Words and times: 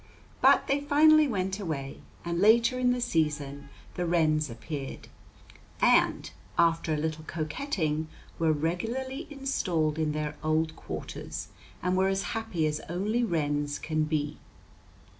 But 0.41 0.65
they 0.65 0.79
finally 0.79 1.27
went 1.27 1.59
away, 1.59 1.99
and 2.25 2.39
later 2.41 2.79
in 2.79 2.91
the 2.91 2.99
season 2.99 3.69
the 3.93 4.07
wrens 4.07 4.49
appeared, 4.49 5.09
and, 5.79 6.31
after 6.57 6.91
a 6.91 6.97
little 6.97 7.23
coquetting, 7.25 8.07
were 8.39 8.51
regularly 8.51 9.27
installed 9.29 9.99
in 9.99 10.13
their 10.13 10.35
old 10.43 10.75
quarters, 10.75 11.49
and 11.83 11.95
were 11.95 12.07
as 12.07 12.23
happy 12.33 12.65
as 12.65 12.79
only 12.89 13.23
wrens 13.23 13.77
can 13.77 14.05
be. 14.05 14.39